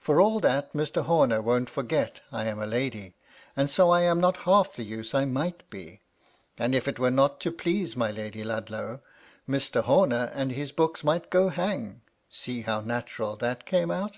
[0.00, 1.04] For all that, Mr.
[1.04, 3.14] Homer won't forget I am a lady,
[3.56, 6.00] and so I am not half the use I might be,
[6.58, 9.00] and if it were not to please my Lady Ludlow,
[9.48, 9.84] Mr.
[9.84, 14.16] Horner and his books might go hang (see how natural that came out